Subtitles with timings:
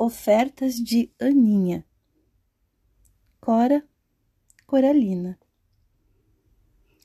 [0.00, 1.84] Ofertas de Aninha.
[3.40, 3.84] Cora
[4.64, 5.36] Coralina.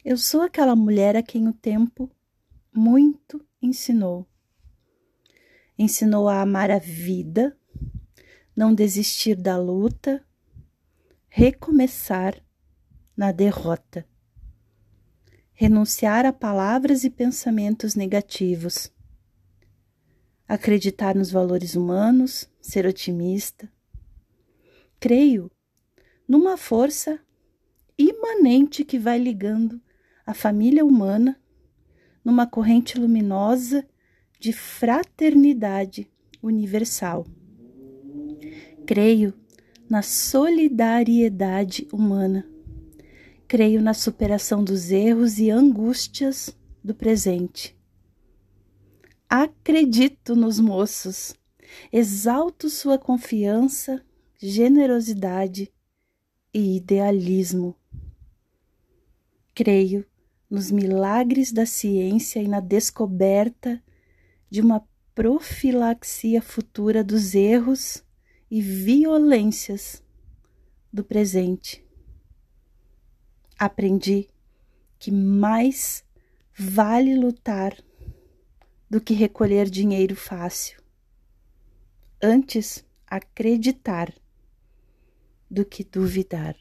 [0.05, 2.08] Eu sou aquela mulher a quem o tempo
[2.71, 4.28] muito ensinou.
[5.76, 7.58] Ensinou a amar a vida,
[8.56, 10.23] não desistir da luta,
[11.28, 12.39] recomeçar
[13.18, 14.07] na derrota,
[15.52, 18.93] renunciar a palavras e pensamentos negativos,
[20.48, 23.71] acreditar nos valores humanos, ser otimista.
[25.00, 25.52] Creio
[26.28, 27.19] numa força
[27.97, 29.82] imanente que vai ligando
[30.25, 31.39] a família humana
[32.23, 33.86] numa corrente luminosa
[34.39, 36.09] de fraternidade
[36.42, 37.25] universal.
[38.86, 39.33] Creio
[39.89, 42.47] na solidariedade humana.
[43.47, 47.78] Creio na superação dos erros e angústias do presente.
[49.36, 51.33] Acredito nos moços,
[51.91, 54.05] exalto sua confiança,
[54.38, 55.73] generosidade
[56.53, 57.75] e idealismo.
[59.55, 60.05] Creio
[60.47, 63.83] nos milagres da ciência e na descoberta
[64.52, 68.03] de uma profilaxia futura dos erros
[68.52, 70.03] e violências
[70.93, 71.83] do presente.
[73.58, 74.30] Aprendi
[74.99, 76.05] que mais
[76.55, 77.75] vale lutar
[78.94, 80.80] do que recolher dinheiro fácil.
[82.22, 84.13] Antes acreditar
[85.49, 86.55] do que duvidar.